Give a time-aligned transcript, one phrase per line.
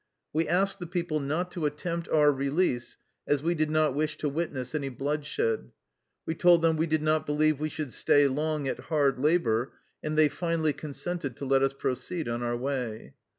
[0.33, 4.29] We asked the people not to attempt our release as we did not wish to
[4.29, 5.69] witness any bloodshed;
[6.25, 10.17] we told them we did not believe we should stay long at hard labor, and
[10.17, 13.13] they finally consented to let us proceed on our way.